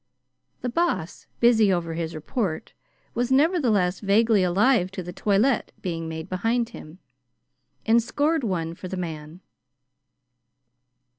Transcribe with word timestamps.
The 0.61 0.69
Boss, 0.69 1.27
busy 1.39 1.71
over 1.71 1.93
his 1.93 2.15
report, 2.15 2.73
was, 3.13 3.31
nevertheless, 3.31 3.99
vaguely 3.99 4.41
alive 4.41 4.89
to 4.93 5.03
the 5.03 5.13
toilet 5.13 5.71
being 5.83 6.09
made 6.09 6.27
behind 6.27 6.69
him, 6.69 6.97
and 7.85 8.01
scored 8.01 8.43
one 8.43 8.73
for 8.73 8.87
the 8.87 8.97
man. 8.97 9.41